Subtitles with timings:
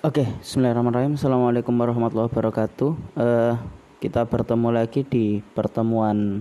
[0.00, 1.20] Oke, Bismillahirrahmanirrahim.
[1.20, 3.20] Assalamualaikum warahmatullahi wabarakatuh.
[3.20, 3.52] Uh,
[4.00, 6.40] kita bertemu lagi di pertemuan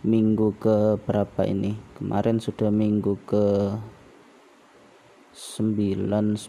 [0.00, 1.76] minggu ke berapa ini?
[2.00, 3.76] Kemarin sudah minggu ke
[5.36, 6.40] 9, 10,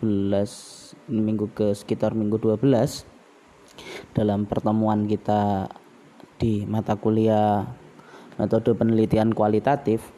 [0.00, 3.04] 11, ini minggu ke sekitar minggu 12
[4.16, 5.68] dalam pertemuan kita
[6.40, 7.68] di mata kuliah
[8.40, 10.08] metode penelitian kualitatif.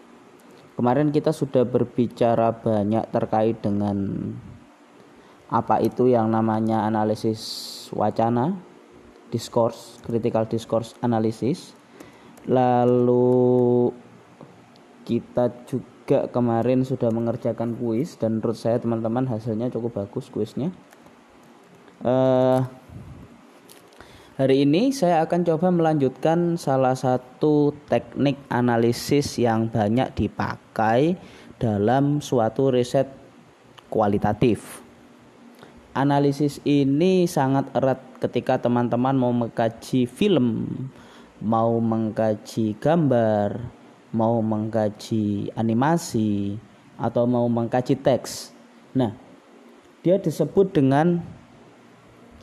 [0.79, 3.99] Kemarin kita sudah berbicara banyak terkait dengan
[5.51, 7.43] apa itu yang namanya analisis
[7.91, 8.55] wacana,
[9.35, 11.75] discourse, critical discourse analysis.
[12.47, 13.91] Lalu
[15.03, 20.71] kita juga kemarin sudah mengerjakan kuis dan menurut saya teman-teman hasilnya cukup bagus kuisnya.
[22.01, 22.65] Uh,
[24.39, 31.19] hari ini saya akan coba melanjutkan salah satu teknik analisis yang banyak dipakai
[31.61, 33.11] dalam suatu riset
[33.93, 34.80] kualitatif
[35.95, 40.69] analisis ini sangat erat ketika teman-teman mau mengkaji film,
[41.41, 43.59] mau mengkaji gambar,
[44.13, 46.61] mau mengkaji animasi,
[47.01, 48.53] atau mau mengkaji teks.
[48.93, 49.17] Nah,
[50.05, 51.25] dia disebut dengan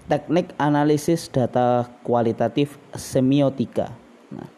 [0.09, 3.93] teknik analisis data kualitatif semiotika.
[4.33, 4.49] Nah,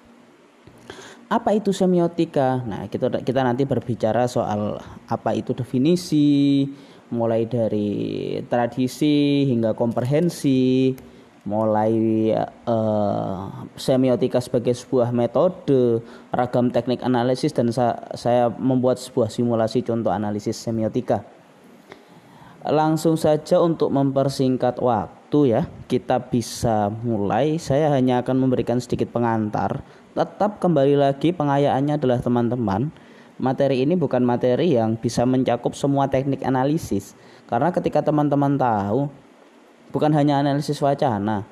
[1.27, 2.63] apa itu semiotika?
[2.63, 6.69] Nah, kita kita nanti berbicara soal apa itu definisi,
[7.09, 10.93] mulai dari tradisi hingga komprehensi
[11.47, 12.29] mulai
[12.67, 20.13] uh, semiotika sebagai sebuah metode ragam teknik analisis dan sa saya membuat sebuah simulasi contoh
[20.13, 21.25] analisis semiotika.
[22.59, 27.55] Langsung saja untuk mempersingkat waktu ya kita bisa mulai.
[27.55, 29.79] Saya hanya akan memberikan sedikit pengantar.
[30.11, 32.91] Tetap kembali lagi pengayaannya adalah teman-teman
[33.39, 37.15] materi ini bukan materi yang bisa mencakup semua teknik analisis.
[37.47, 39.09] Karena ketika teman-teman tahu
[39.89, 41.47] bukan hanya analisis wacana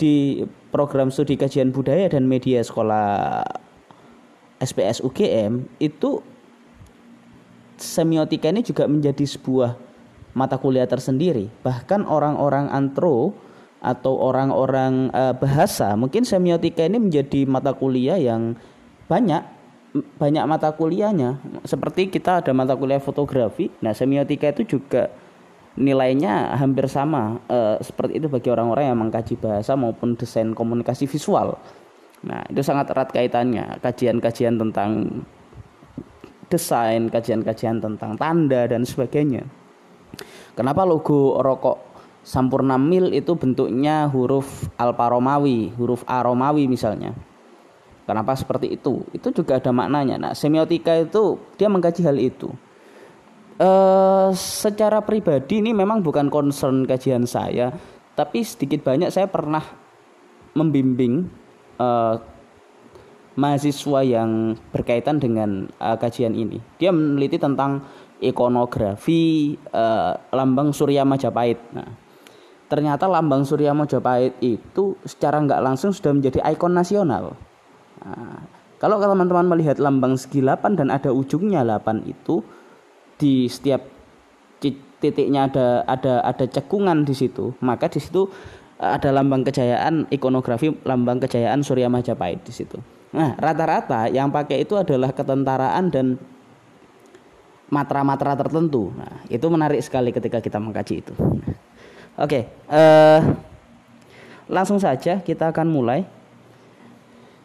[0.00, 3.44] di program studi kajian budaya dan media sekolah
[4.58, 6.24] SPS UGM itu
[7.76, 9.76] semiotika ini juga menjadi sebuah
[10.36, 11.48] mata kuliah tersendiri.
[11.64, 13.36] Bahkan orang-orang antro
[13.80, 18.56] atau orang-orang uh, bahasa, mungkin semiotika ini menjadi mata kuliah yang
[19.06, 19.55] banyak
[20.02, 21.38] banyak mata kuliahnya.
[21.64, 25.12] Seperti kita ada mata kuliah fotografi nah semiotika itu juga
[25.76, 31.60] nilainya hampir sama e, seperti itu bagi orang-orang yang mengkaji bahasa maupun desain komunikasi visual.
[32.24, 33.78] Nah itu sangat erat kaitannya.
[33.84, 35.22] Kajian-kajian tentang
[36.46, 39.44] desain kajian-kajian tentang tanda dan sebagainya.
[40.56, 41.78] Kenapa logo rokok
[42.26, 47.14] Sampurna Mil itu bentuknya huruf Alfa Romawi, huruf A Romawi misalnya.
[48.06, 49.02] Kenapa seperti itu?
[49.10, 50.14] Itu juga ada maknanya.
[50.14, 52.54] Nah, semiotika itu dia mengkaji hal itu.
[53.58, 53.70] E,
[54.38, 57.74] secara pribadi ini memang bukan concern kajian saya,
[58.14, 59.66] tapi sedikit banyak saya pernah
[60.54, 61.26] membimbing
[61.82, 61.88] e,
[63.34, 66.62] mahasiswa yang berkaitan dengan e, kajian ini.
[66.78, 67.82] Dia meneliti tentang
[68.22, 69.58] ikonografi
[70.30, 71.58] lambang Surya Majapahit.
[71.74, 71.90] Nah,
[72.70, 77.34] ternyata lambang Surya Majapahit itu secara nggak langsung sudah menjadi ikon nasional
[78.04, 78.44] Nah,
[78.76, 82.44] kalau teman-teman melihat lambang segi 8 dan ada ujungnya 8 itu
[83.16, 83.80] di setiap
[84.96, 88.28] titiknya ada ada ada cekungan di situ, maka di situ
[88.80, 92.80] eh, ada lambang kejayaan ikonografi lambang kejayaan Surya Majapahit di situ.
[93.16, 96.20] Nah, rata-rata yang pakai itu adalah ketentaraan dan
[97.72, 98.92] matra-matra tertentu.
[98.92, 101.14] Nah, itu menarik sekali ketika kita mengkaji itu.
[101.16, 101.56] Nah,
[102.16, 102.42] Oke, okay,
[102.72, 103.20] uh, eh,
[104.48, 106.08] langsung saja kita akan mulai.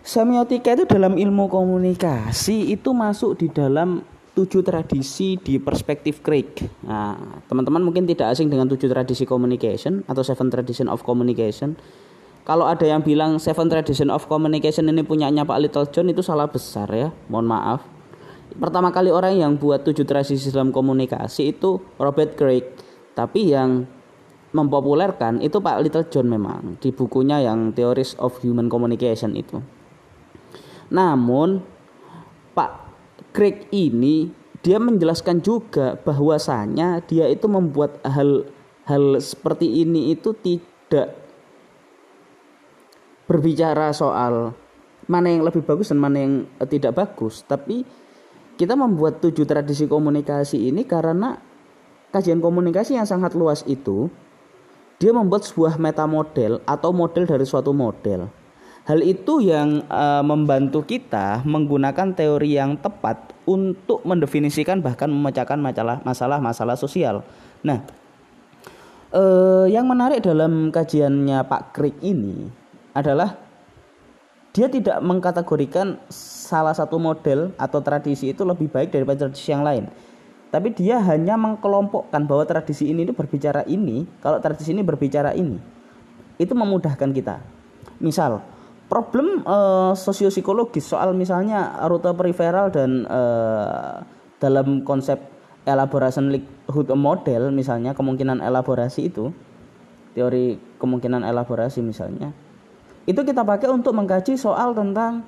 [0.02, 4.02] Semiotika itu dalam ilmu komunikasi itu masuk di dalam
[4.34, 6.50] tujuh tradisi di perspektif Craig.
[6.82, 7.14] Nah,
[7.46, 11.78] teman-teman mungkin tidak asing dengan tujuh tradisi communication atau seven tradition of communication.
[12.50, 16.50] Kalau ada yang bilang seven tradition of communication ini punyanya Pak Little John itu salah
[16.50, 17.86] besar ya, mohon maaf.
[18.58, 22.66] Pertama kali orang yang buat tujuh tradisi dalam komunikasi itu Robert Craig,
[23.14, 23.86] tapi yang
[24.50, 29.62] mempopulerkan itu Pak Little John memang di bukunya yang Theories of Human Communication itu.
[30.92, 31.64] Namun
[32.52, 32.72] Pak
[33.32, 34.30] Craig ini
[34.62, 38.46] dia menjelaskan juga bahwasanya dia itu membuat hal
[38.86, 41.18] hal seperti ini itu tidak
[43.26, 44.54] berbicara soal
[45.08, 46.34] mana yang lebih bagus dan mana yang
[46.68, 47.88] tidak bagus, tapi
[48.60, 51.40] kita membuat tujuh tradisi komunikasi ini karena
[52.14, 54.12] kajian komunikasi yang sangat luas itu
[55.02, 58.30] dia membuat sebuah meta model atau model dari suatu model
[58.82, 65.98] Hal itu yang uh, membantu kita menggunakan teori yang tepat untuk mendefinisikan bahkan memecahkan masalah
[66.02, 67.26] masalah-masalah sosial.
[67.62, 67.82] Nah,
[69.14, 72.50] eh, yang menarik dalam kajiannya Pak Krik ini
[72.94, 73.38] adalah
[74.52, 79.88] dia tidak mengkategorikan salah satu model atau tradisi itu lebih baik daripada tradisi yang lain.
[80.52, 85.56] Tapi dia hanya mengkelompokkan bahwa tradisi ini itu berbicara ini, kalau tradisi ini berbicara ini.
[86.36, 87.40] Itu memudahkan kita.
[88.04, 88.44] Misal,
[88.92, 90.92] problem uh, sosiopsikologis.
[90.92, 94.04] Soal misalnya rute periferal dan uh,
[94.44, 95.16] dalam konsep
[95.64, 99.32] elaboration likelihood model misalnya kemungkinan elaborasi itu
[100.12, 102.34] teori kemungkinan elaborasi misalnya
[103.10, 105.26] itu kita pakai untuk mengkaji soal tentang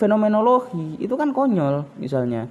[0.00, 0.98] fenomenologi.
[0.98, 2.50] Itu kan konyol misalnya.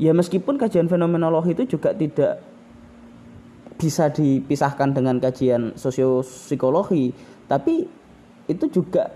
[0.00, 2.40] Ya meskipun kajian fenomenologi itu juga tidak
[3.80, 7.16] bisa dipisahkan dengan kajian sosiopsikologi
[7.48, 7.88] tapi
[8.44, 9.08] itu juga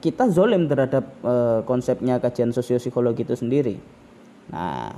[0.00, 1.34] kita zolim terhadap e,
[1.68, 3.76] konsepnya kajian sosiopsikologi itu sendiri.
[4.48, 4.94] Nah,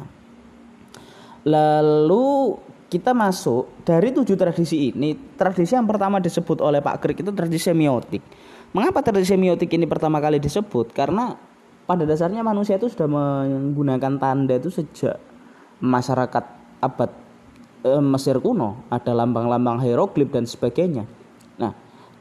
[1.42, 7.34] lalu kita masuk dari tujuh tradisi ini, tradisi yang pertama disebut oleh Pak Krik itu
[7.34, 8.22] tradisi semiotik.
[8.70, 10.94] Mengapa tradisi semiotik ini pertama kali disebut?
[10.94, 11.34] Karena
[11.84, 15.18] pada dasarnya manusia itu sudah menggunakan tanda itu sejak
[15.82, 16.44] masyarakat
[16.80, 17.10] abad
[17.82, 21.04] e, Mesir kuno, ada lambang-lambang hieroglif dan sebagainya.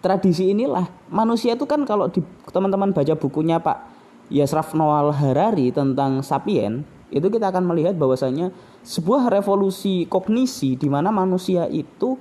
[0.03, 2.19] Tradisi inilah manusia itu kan kalau di
[2.51, 3.87] teman-teman baca bukunya Pak
[4.27, 8.51] Yasraf Noal Harari tentang sapien itu kita akan melihat bahwasanya
[8.83, 12.19] sebuah revolusi kognisi di mana manusia itu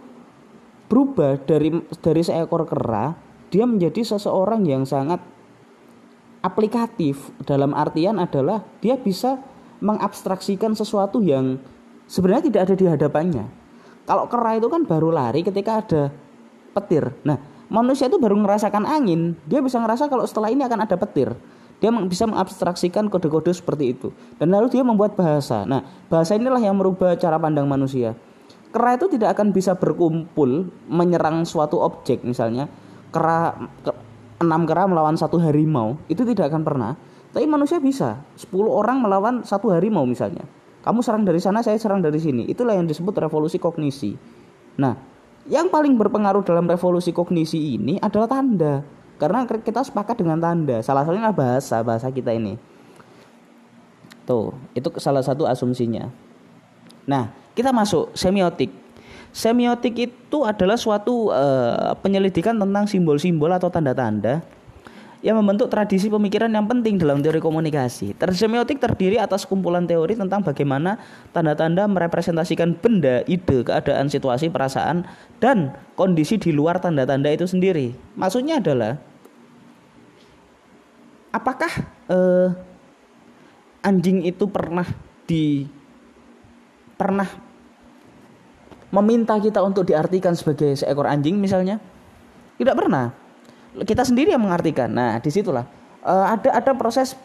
[0.86, 3.18] berubah dari dari seekor kera
[3.50, 5.18] dia menjadi seseorang yang sangat
[6.44, 9.42] aplikatif dalam artian adalah dia bisa
[9.82, 11.58] mengabstraksikan sesuatu yang
[12.06, 13.44] sebenarnya tidak ada di hadapannya.
[14.06, 16.02] Kalau kera itu kan baru lari ketika ada
[16.74, 17.14] petir.
[17.22, 17.38] Nah,
[17.72, 19.32] manusia itu baru merasakan angin.
[19.48, 21.32] Dia bisa ngerasa kalau setelah ini akan ada petir.
[21.80, 24.14] Dia bisa mengabstraksikan kode-kode seperti itu.
[24.38, 25.64] Dan lalu dia membuat bahasa.
[25.66, 28.14] Nah bahasa inilah yang merubah cara pandang manusia.
[28.70, 32.70] Kera itu tidak akan bisa berkumpul menyerang suatu objek misalnya.
[33.10, 33.92] Kera ke,
[34.44, 36.92] enam kera melawan satu harimau itu tidak akan pernah.
[37.32, 38.20] Tapi manusia bisa.
[38.36, 40.44] 10 orang melawan satu harimau misalnya.
[40.84, 42.46] Kamu serang dari sana saya serang dari sini.
[42.46, 44.14] Itulah yang disebut revolusi kognisi.
[44.78, 45.11] Nah
[45.50, 48.86] yang paling berpengaruh dalam revolusi kognisi ini adalah tanda.
[49.18, 50.82] Karena kita sepakat dengan tanda.
[50.82, 52.58] Salah satunya bahasa, bahasa kita ini.
[54.26, 56.10] Tuh, itu salah satu asumsinya.
[57.06, 58.70] Nah, kita masuk semiotik.
[59.32, 64.44] Semiotik itu adalah suatu uh, penyelidikan tentang simbol-simbol atau tanda-tanda
[65.22, 68.18] yang membentuk tradisi pemikiran yang penting dalam teori komunikasi.
[68.34, 70.98] Semiotik terdiri atas kumpulan teori tentang bagaimana
[71.30, 75.06] tanda-tanda merepresentasikan benda, ide, keadaan, situasi, perasaan,
[75.38, 77.94] dan kondisi di luar tanda-tanda itu sendiri.
[78.18, 78.98] Maksudnya adalah
[81.30, 81.70] apakah
[82.10, 82.48] eh,
[83.86, 84.90] anjing itu pernah
[85.22, 85.70] di
[86.98, 87.30] pernah
[88.90, 91.78] meminta kita untuk diartikan sebagai seekor anjing misalnya?
[92.58, 93.21] Tidak pernah
[93.80, 94.92] kita sendiri yang mengartikan.
[94.92, 95.64] Nah, di situlah
[96.04, 97.16] uh, ada ada proses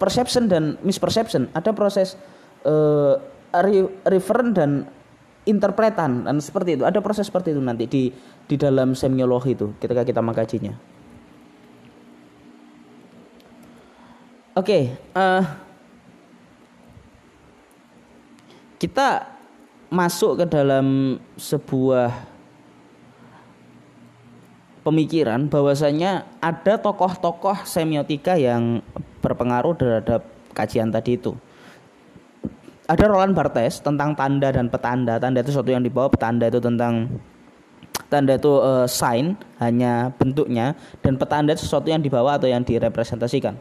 [0.00, 2.16] perception dan misperception, ada proses
[2.64, 3.20] uh,
[3.52, 4.70] re referen dan
[5.44, 6.84] interpretan dan seperti itu.
[6.88, 8.08] Ada proses seperti itu nanti di
[8.48, 10.72] di dalam semiologi itu ketika kita mengkajinya.
[14.58, 14.82] Oke, okay,
[15.14, 15.44] uh, eh,
[18.82, 19.38] kita
[19.86, 22.10] masuk ke dalam sebuah
[24.82, 28.80] pemikiran bahwasanya ada tokoh-tokoh semiotika yang
[29.20, 30.22] berpengaruh terhadap
[30.54, 31.34] kajian tadi itu.
[32.88, 35.20] Ada Roland Barthes tentang tanda dan petanda.
[35.20, 37.20] Tanda itu sesuatu yang dibawa, petanda itu tentang
[38.08, 40.72] tanda itu uh, sign hanya bentuknya
[41.04, 43.60] dan petanda itu sesuatu yang dibawa atau yang direpresentasikan.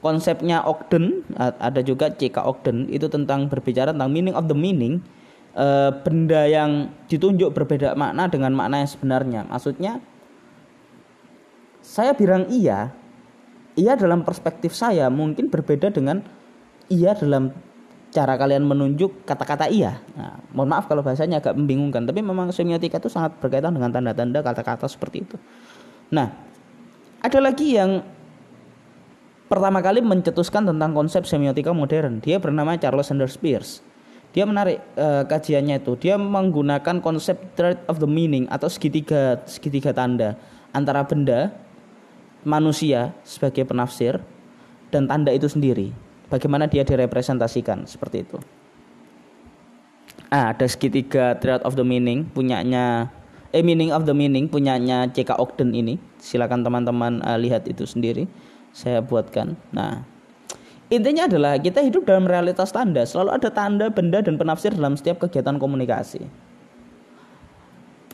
[0.00, 2.40] Konsepnya Ogden ada juga C.K.
[2.44, 5.00] Ogden itu tentang berbicara tentang meaning of the meaning
[5.56, 9.40] uh, benda yang ditunjuk berbeda makna dengan makna yang sebenarnya.
[9.48, 9.98] Maksudnya
[11.86, 12.90] saya bilang iya,
[13.78, 16.18] iya dalam perspektif saya mungkin berbeda dengan
[16.90, 17.54] iya dalam
[18.10, 20.02] cara kalian menunjuk kata-kata iya.
[20.18, 24.42] Nah, mohon maaf kalau bahasanya agak membingungkan, tapi memang semiotika itu sangat berkaitan dengan tanda-tanda
[24.42, 25.36] kata-kata seperti itu.
[26.10, 26.34] Nah,
[27.22, 28.02] ada lagi yang
[29.46, 32.18] pertama kali mencetuskan tentang konsep semiotika modern.
[32.18, 33.84] Dia bernama Charles Sanders Peirce.
[34.34, 35.96] Dia menarik uh, kajiannya itu.
[35.96, 40.36] Dia menggunakan konsep thread of the meaning atau segitiga segitiga tanda
[40.76, 41.56] antara benda
[42.46, 44.22] manusia sebagai penafsir
[44.94, 45.90] dan tanda itu sendiri.
[46.30, 48.38] Bagaimana dia direpresentasikan seperti itu.
[50.30, 53.10] Ah, ada segitiga thread of the meaning punyanya
[53.54, 55.38] eh meaning of the meaning punyanya C.K.
[55.38, 55.98] Ogden ini.
[56.18, 58.26] Silakan teman-teman uh, lihat itu sendiri.
[58.74, 59.54] Saya buatkan.
[59.70, 60.02] Nah,
[60.90, 63.06] intinya adalah kita hidup dalam realitas tanda.
[63.06, 66.26] Selalu ada tanda, benda dan penafsir dalam setiap kegiatan komunikasi.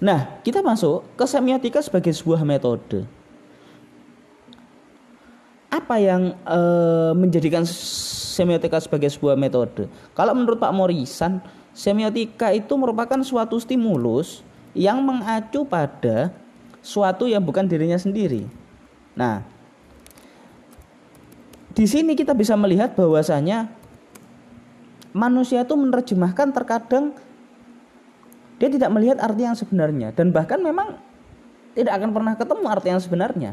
[0.02, 3.06] Nah, kita masuk ke semiotika sebagai sebuah metode.
[5.72, 6.60] Apa yang e,
[7.16, 9.88] menjadikan semiotika sebagai sebuah metode?
[10.12, 11.40] Kalau menurut Pak Morisan,
[11.72, 14.44] semiotika itu merupakan suatu stimulus
[14.76, 16.28] yang mengacu pada
[16.84, 18.44] suatu yang bukan dirinya sendiri.
[19.16, 19.40] Nah,
[21.72, 23.72] di sini kita bisa melihat bahwasanya
[25.16, 27.16] manusia itu menerjemahkan terkadang
[28.60, 31.00] dia tidak melihat arti yang sebenarnya dan bahkan memang
[31.72, 33.52] tidak akan pernah ketemu arti yang sebenarnya.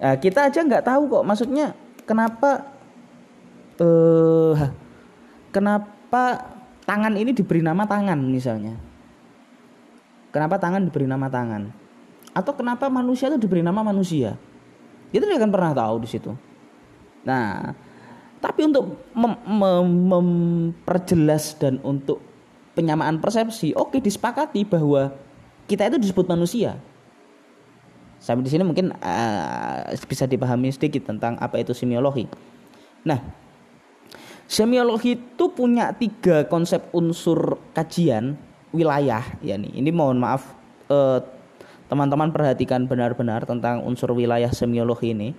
[0.00, 1.76] Nah, kita aja nggak tahu kok maksudnya
[2.08, 2.64] kenapa
[3.76, 4.56] uh,
[5.52, 6.22] kenapa
[6.88, 8.74] tangan ini diberi nama tangan misalnya.
[10.30, 11.68] Kenapa tangan diberi nama tangan?
[12.32, 14.38] Atau kenapa manusia itu diberi nama manusia?
[15.10, 16.30] Kita tidak akan pernah tahu di situ.
[17.26, 17.74] Nah,
[18.38, 22.22] tapi untuk mem mem memperjelas dan untuk
[22.78, 25.10] penyamaan persepsi, oke disepakati bahwa
[25.66, 26.78] kita itu disebut manusia.
[28.20, 32.28] Sampai di sini mungkin uh, bisa dipahami sedikit tentang apa itu semiologi.
[33.08, 33.16] Nah,
[34.44, 38.36] semiologi itu punya tiga konsep unsur kajian
[38.76, 39.72] wilayah, ya nih.
[39.72, 40.52] Ini mohon maaf
[40.92, 41.24] uh,
[41.88, 45.34] teman-teman perhatikan benar-benar tentang unsur wilayah semiologi ini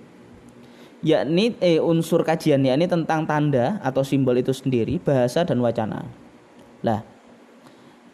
[1.02, 6.06] yakni eh, unsur kajian yakni tentang tanda atau simbol itu sendiri bahasa dan wacana
[6.84, 7.02] lah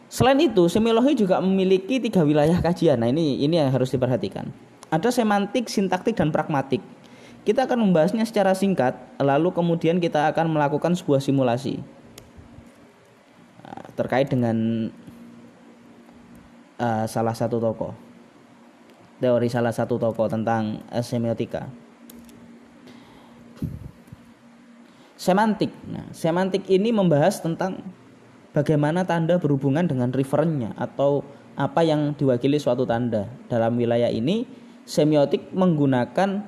[0.09, 3.01] selain itu semiologi juga memiliki tiga wilayah kajian.
[3.01, 4.49] Nah ini ini yang harus diperhatikan.
[4.89, 6.81] Ada semantik sintaktik dan pragmatik.
[7.45, 11.81] Kita akan membahasnya secara singkat lalu kemudian kita akan melakukan sebuah simulasi.
[13.65, 14.89] Nah, terkait dengan
[16.81, 17.93] uh, salah satu tokoh.
[19.19, 21.69] Teori salah satu tokoh tentang semiotika.
[25.19, 25.75] Semantik.
[25.91, 27.83] Nah, semantik ini membahas tentang
[28.53, 31.25] bagaimana tanda berhubungan dengan referennya atau
[31.59, 33.27] apa yang diwakili suatu tanda.
[33.51, 34.47] Dalam wilayah ini,
[34.87, 36.47] semiotik menggunakan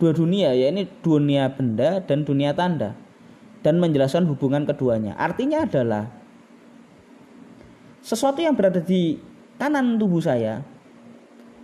[0.00, 2.96] dua dunia, yaitu dunia benda dan dunia tanda
[3.60, 5.18] dan menjelaskan hubungan keduanya.
[5.18, 6.06] Artinya adalah
[8.00, 9.18] sesuatu yang berada di
[9.58, 10.62] kanan tubuh saya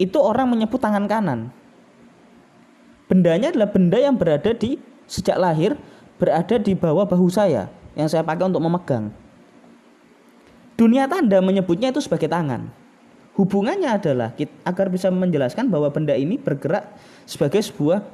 [0.03, 1.55] itu orang menyebut tangan kanan.
[3.07, 5.79] Bendanya adalah benda yang berada di sejak lahir
[6.19, 9.15] berada di bawah bahu saya yang saya pakai untuk memegang.
[10.77, 12.69] Dunia tanda menyebutnya itu sebagai tangan.
[13.33, 16.85] Hubungannya adalah agar bisa menjelaskan bahwa benda ini bergerak
[17.25, 18.05] sebagai sebuah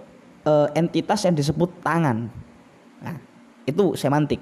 [0.46, 2.30] e, entitas yang disebut tangan.
[3.02, 3.16] Nah,
[3.66, 4.38] itu semantik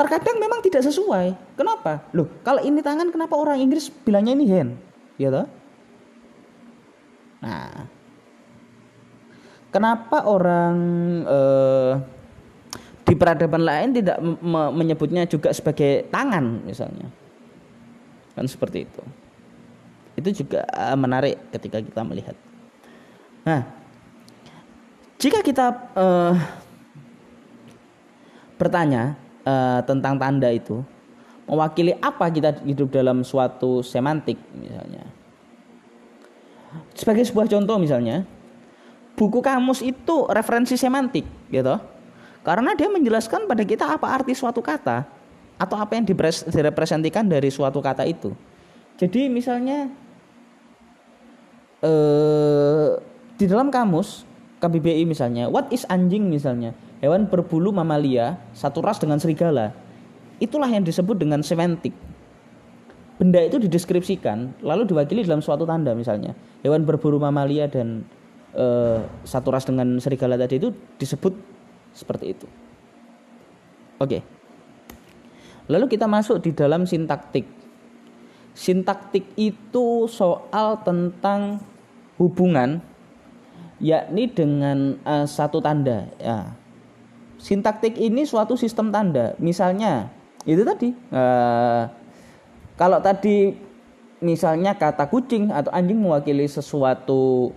[0.00, 1.36] terkadang memang tidak sesuai.
[1.60, 2.08] Kenapa?
[2.16, 4.72] Loh, kalau ini tangan kenapa orang Inggris bilangnya ini hand?
[5.20, 5.44] Ya toh?
[7.44, 7.84] Nah,
[9.68, 10.76] kenapa orang
[11.28, 11.92] eh,
[13.10, 17.10] di peradaban lain tidak me menyebutnya juga sebagai tangan misalnya?
[18.38, 19.02] Kan seperti itu.
[20.14, 22.38] Itu juga eh, menarik ketika kita melihat.
[23.42, 23.66] Nah,
[25.18, 25.66] jika kita
[25.98, 26.34] eh,
[28.60, 29.16] bertanya
[29.48, 30.84] uh, tentang tanda itu
[31.48, 35.08] mewakili apa kita hidup dalam suatu semantik misalnya.
[36.94, 38.22] Sebagai sebuah contoh misalnya,
[39.18, 41.80] buku kamus itu referensi semantik gitu.
[42.40, 45.04] Karena dia menjelaskan pada kita apa arti suatu kata
[45.60, 46.08] atau apa yang
[46.48, 48.32] direpresentikan dari suatu kata itu.
[48.96, 49.92] Jadi misalnya
[51.84, 52.90] eh,
[53.36, 54.24] di dalam kamus
[54.60, 59.72] KBBI misalnya, what is anjing misalnya, hewan berbulu mamalia satu ras dengan serigala.
[60.40, 61.92] Itulah yang disebut dengan semantik.
[63.20, 66.32] Benda itu dideskripsikan lalu diwakili dalam suatu tanda misalnya.
[66.64, 68.08] Hewan berbulu mamalia dan
[68.56, 68.64] e,
[69.28, 71.36] satu ras dengan serigala tadi itu disebut
[71.92, 72.46] seperti itu.
[74.00, 74.24] Oke.
[75.70, 77.46] Lalu kita masuk di dalam sintaktik.
[78.56, 81.62] Sintaktik itu soal tentang
[82.18, 82.82] hubungan
[83.80, 86.52] yakni dengan uh, satu tanda ya
[87.40, 89.34] sintaktik ini suatu sistem tanda.
[89.40, 90.12] Misalnya
[90.44, 91.88] itu tadi uh,
[92.76, 93.56] kalau tadi
[94.20, 97.52] misalnya kata kucing atau anjing mewakili sesuatu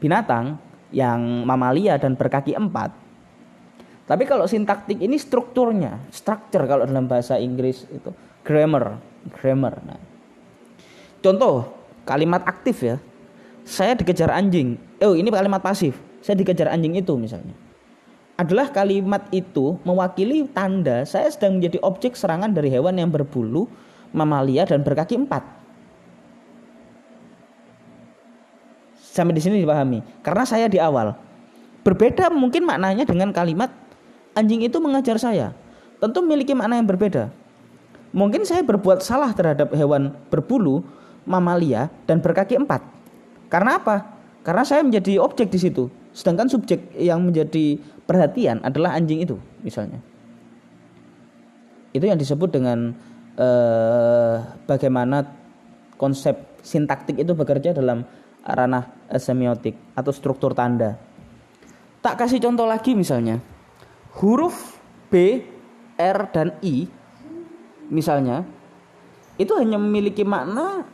[0.00, 0.56] binatang
[0.94, 2.94] yang mamalia dan berkaki empat.
[4.08, 8.08] Tapi kalau sintaktik ini strukturnya, structure kalau dalam bahasa Inggris itu
[8.40, 8.96] grammar,
[9.36, 9.84] grammar.
[9.84, 10.00] Nah,
[11.20, 11.68] contoh
[12.08, 12.96] kalimat aktif ya.
[13.68, 14.80] Saya dikejar anjing.
[15.04, 15.92] Oh, ini kalimat pasif.
[16.24, 17.52] Saya dikejar anjing itu misalnya
[18.38, 23.66] adalah kalimat itu mewakili tanda saya sedang menjadi objek serangan dari hewan yang berbulu,
[24.14, 25.42] mamalia dan berkaki empat.
[29.18, 29.98] Sampai di sini dipahami.
[30.22, 31.10] Karena saya di awal
[31.82, 33.66] berbeda mungkin maknanya dengan kalimat
[34.38, 35.50] anjing itu mengajar saya.
[35.98, 37.34] Tentu memiliki makna yang berbeda.
[38.08, 40.80] mungkin saya berbuat salah terhadap hewan berbulu,
[41.28, 42.80] mamalia dan berkaki empat.
[43.52, 44.16] Karena apa?
[44.40, 45.92] Karena saya menjadi objek di situ.
[46.16, 47.76] Sedangkan subjek yang menjadi
[48.08, 50.00] perhatian adalah anjing itu, misalnya.
[51.92, 52.96] Itu yang disebut dengan
[53.36, 55.28] eh, bagaimana
[56.00, 56.32] konsep
[56.64, 58.08] sintaktik itu bekerja dalam
[58.40, 61.00] ranah semiotik atau struktur tanda.
[62.04, 63.40] Tak kasih contoh lagi misalnya.
[64.20, 64.76] Huruf
[65.08, 65.40] B,
[65.96, 66.86] R dan I
[67.88, 68.44] misalnya
[69.40, 70.84] itu hanya memiliki makna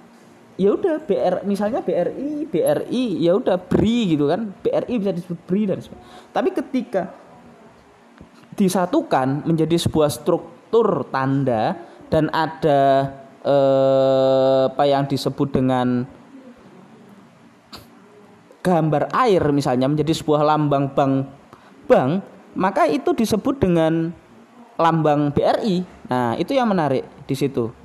[0.55, 5.63] ya udah BR misalnya BRI BRI ya udah BRI gitu kan BRI bisa disebut BRI
[5.67, 7.03] dan sebagainya tapi ketika
[8.55, 11.75] disatukan menjadi sebuah struktur tanda
[12.07, 13.11] dan ada
[13.43, 16.07] eh, apa yang disebut dengan
[18.65, 21.29] gambar air misalnya menjadi sebuah lambang bank
[21.85, 22.25] bank
[22.57, 24.09] maka itu disebut dengan
[24.81, 27.85] lambang BRI nah itu yang menarik di situ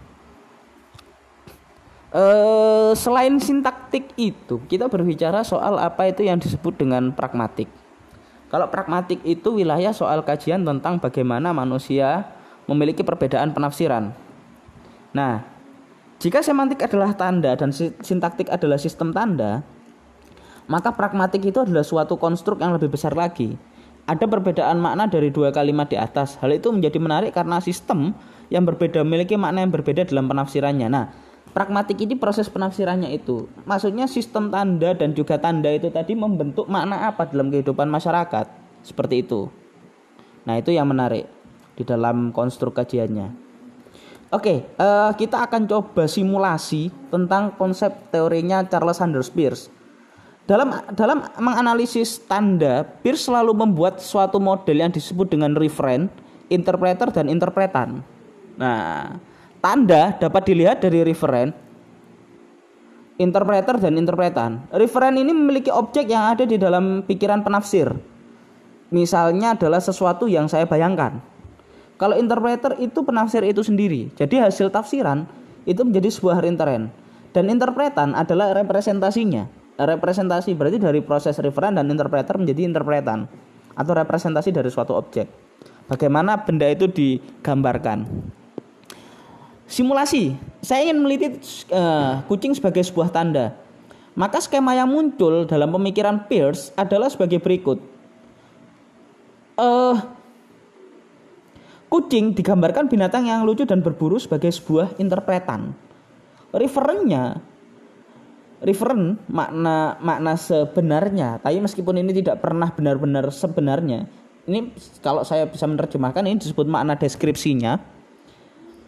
[2.10, 7.70] Eh, selain sintaktik itu, kita berbicara soal apa itu yang disebut dengan pragmatik.
[8.50, 12.26] Kalau pragmatik itu wilayah soal kajian tentang bagaimana manusia
[12.66, 14.10] memiliki perbedaan penafsiran.
[15.14, 15.46] Nah,
[16.18, 17.70] jika semantik adalah tanda dan
[18.02, 19.62] sintaktik adalah sistem tanda,
[20.70, 23.58] maka pragmatik itu adalah suatu konstruk yang lebih besar lagi.
[24.06, 26.38] Ada perbedaan makna dari dua kalimat di atas.
[26.42, 28.14] Hal itu menjadi menarik karena sistem
[28.54, 30.90] yang berbeda memiliki makna yang berbeda dalam penafsirannya.
[30.90, 31.06] Nah,
[31.52, 37.10] pragmatik ini proses penafsirannya itu maksudnya sistem tanda dan juga tanda itu tadi membentuk makna
[37.10, 38.46] apa dalam kehidupan masyarakat
[38.86, 39.50] seperti itu
[40.46, 41.26] nah itu yang menarik
[41.74, 43.34] di dalam konstruk kajiannya
[44.30, 49.74] oke uh, kita akan coba simulasi tentang konsep teorinya Charles Sanders Peirce
[50.50, 56.10] dalam dalam menganalisis tanda Peirce selalu membuat suatu model yang disebut dengan referen
[56.50, 58.02] interpreter dan interpretan
[58.58, 59.22] nah
[59.60, 61.52] Tanda dapat dilihat dari referen,
[63.20, 64.64] interpreter dan interpretan.
[64.72, 67.92] Referen ini memiliki objek yang ada di dalam pikiran penafsir.
[68.88, 71.20] Misalnya adalah sesuatu yang saya bayangkan.
[72.00, 74.16] Kalau interpreter itu penafsir itu sendiri.
[74.16, 75.28] Jadi hasil tafsiran
[75.68, 76.88] itu menjadi sebuah referen.
[77.36, 79.59] Dan interpretan adalah representasinya.
[79.80, 83.32] Representasi berarti dari proses referen dan interpreter menjadi interpretan
[83.80, 85.32] atau representasi dari suatu objek.
[85.88, 88.04] Bagaimana benda itu digambarkan.
[89.70, 90.36] Simulasi.
[90.60, 91.40] Saya ingin meliti
[91.72, 93.56] uh, kucing sebagai sebuah tanda.
[94.20, 97.80] Maka skema yang muncul dalam pemikiran Pierce adalah sebagai berikut.
[99.56, 99.96] Uh,
[101.88, 105.72] kucing digambarkan binatang yang lucu dan berburu sebagai sebuah interpretan.
[106.52, 107.40] Referennya
[108.60, 114.08] referen makna makna sebenarnya tapi meskipun ini tidak pernah benar-benar sebenarnya
[114.50, 118.00] ini kalau saya bisa menerjemahkan ini disebut makna deskripsinya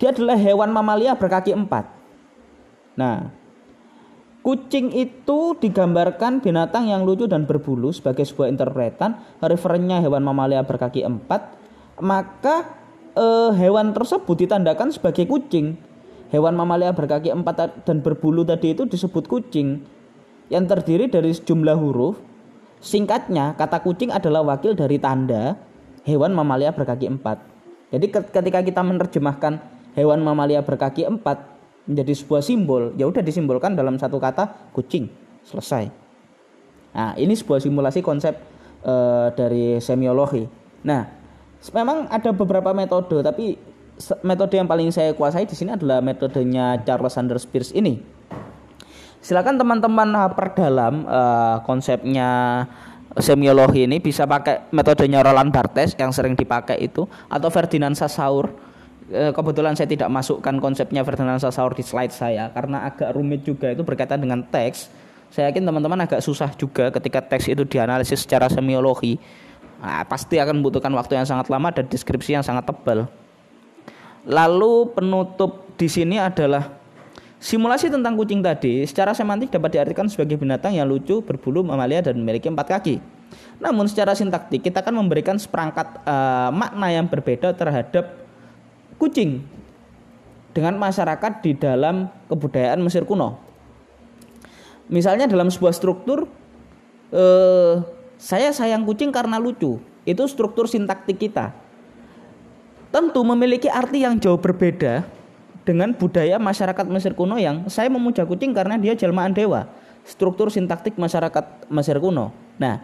[0.02, 1.86] dia adalah hewan mamalia berkaki empat.
[2.98, 3.30] Nah,
[4.42, 9.22] kucing itu digambarkan binatang yang lucu dan berbulu sebagai sebuah interpretan.
[9.38, 11.54] Referennya hewan mamalia berkaki empat.
[12.02, 12.66] Maka
[13.14, 15.78] eh, hewan tersebut ditandakan sebagai kucing.
[16.32, 19.84] Hewan mamalia berkaki empat dan berbulu tadi itu disebut kucing
[20.48, 22.20] yang terdiri dari sejumlah huruf.
[22.82, 25.60] Singkatnya, kata kucing adalah wakil dari tanda
[26.08, 27.38] hewan mamalia berkaki empat.
[27.92, 29.60] Jadi ketika kita menerjemahkan
[29.94, 31.44] hewan mamalia berkaki empat
[31.86, 35.12] menjadi sebuah simbol, ya udah disimbolkan dalam satu kata kucing.
[35.42, 35.90] Selesai.
[36.94, 38.38] Nah, ini sebuah simulasi konsep
[38.86, 38.94] e,
[39.34, 40.46] dari semiologi.
[40.86, 41.02] Nah,
[41.74, 43.58] memang ada beberapa metode, tapi
[44.26, 48.02] metode yang paling saya kuasai di sini adalah metodenya Charles Sanders Peirce ini.
[49.22, 51.22] Silakan teman-teman eh, perdalam e,
[51.62, 52.66] konsepnya
[53.22, 58.50] semiologi ini bisa pakai metodenya Roland Barthes yang sering dipakai itu atau Ferdinand Saussure
[59.12, 63.68] Eh, kebetulan saya tidak masukkan konsepnya Ferdinand Saussure di slide saya karena agak rumit juga
[63.68, 64.88] itu berkaitan dengan teks.
[65.28, 69.20] Saya yakin teman-teman agak susah juga ketika teks itu dianalisis secara semiologi.
[69.84, 73.12] Nah, pasti akan membutuhkan waktu yang sangat lama dan deskripsi yang sangat tebal.
[74.26, 76.78] Lalu penutup di sini adalah
[77.42, 82.22] simulasi tentang kucing tadi secara semantik dapat diartikan sebagai binatang yang lucu, berbulu, mamalia dan
[82.22, 83.02] memiliki empat kaki.
[83.58, 88.22] Namun secara sintaktik kita akan memberikan seperangkat uh, makna yang berbeda terhadap
[89.02, 89.42] kucing
[90.54, 93.40] dengan masyarakat di dalam kebudayaan Mesir kuno.
[94.92, 96.28] Misalnya dalam sebuah struktur
[97.16, 97.76] eh,
[98.20, 99.80] saya sayang kucing karena lucu.
[100.04, 101.56] Itu struktur sintaktik kita.
[102.92, 105.08] Tentu memiliki arti yang jauh berbeda
[105.64, 109.72] dengan budaya masyarakat Mesir kuno yang saya memuja kucing karena dia jelmaan dewa.
[110.04, 112.36] Struktur sintaktik masyarakat Mesir kuno.
[112.60, 112.84] Nah,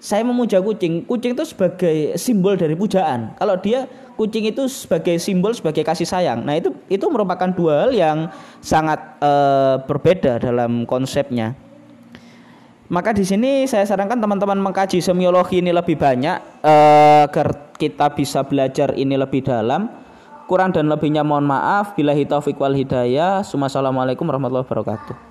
[0.00, 1.04] saya memuja kucing.
[1.04, 3.36] Kucing itu sebagai simbol dari pujaan.
[3.36, 3.84] Kalau dia
[4.16, 6.40] kucing itu sebagai simbol sebagai kasih sayang.
[6.40, 8.32] Nah, itu itu merupakan dua yang
[8.64, 11.52] sangat uh, berbeda dalam konsepnya.
[12.86, 18.46] Maka di sini saya sarankan teman-teman mengkaji semiologi ini lebih banyak uh, agar kita bisa
[18.46, 19.90] belajar ini lebih dalam.
[20.46, 21.98] Kurang dan lebihnya mohon maaf.
[21.98, 23.42] Bila taufik wal hidayah.
[23.42, 25.26] Assalamualaikum warahmatullahi wabarakatuh.